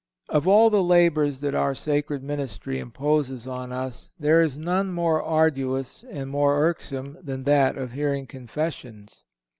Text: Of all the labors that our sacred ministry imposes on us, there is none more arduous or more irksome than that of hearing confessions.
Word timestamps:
Of 0.29 0.47
all 0.47 0.71
the 0.71 0.81
labors 0.81 1.41
that 1.41 1.53
our 1.53 1.75
sacred 1.75 2.23
ministry 2.23 2.79
imposes 2.79 3.45
on 3.45 3.71
us, 3.71 4.09
there 4.17 4.41
is 4.41 4.57
none 4.57 4.91
more 4.91 5.21
arduous 5.21 6.03
or 6.05 6.25
more 6.25 6.57
irksome 6.59 7.19
than 7.21 7.43
that 7.43 7.77
of 7.77 7.91
hearing 7.91 8.25
confessions. 8.25 9.21